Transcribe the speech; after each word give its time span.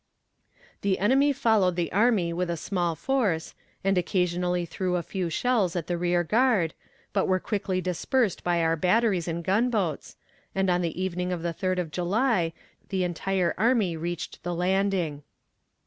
The 0.81 0.97
enemy 0.97 1.31
followed 1.31 1.75
the 1.75 1.91
army 1.91 2.33
with 2.33 2.49
a 2.49 2.57
small 2.57 2.95
force, 2.95 3.53
and 3.83 3.99
occasionally 3.99 4.65
threw 4.65 4.95
a 4.95 5.03
few 5.03 5.29
shells 5.29 5.75
at 5.75 5.85
the 5.85 5.95
rear 5.95 6.23
guard, 6.23 6.73
but 7.13 7.27
were 7.27 7.39
quickly 7.39 7.81
dispersed 7.81 8.43
by 8.43 8.63
our 8.63 8.75
batteries 8.75 9.27
and 9.27 9.43
gun 9.43 9.69
boats, 9.69 10.17
and 10.55 10.71
on 10.71 10.81
the 10.81 10.99
evening 10.99 11.31
of 11.31 11.43
the 11.43 11.53
third 11.53 11.77
of 11.77 11.91
July 11.91 12.51
the 12.89 13.03
entire 13.03 13.53
army 13.59 13.95
reached 13.95 14.41
the 14.41 14.55
Landing. 14.55 15.21